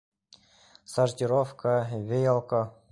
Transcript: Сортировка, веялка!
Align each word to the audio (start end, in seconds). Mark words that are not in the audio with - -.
Сортировка, 0.93 1.75
веялка! 2.07 2.63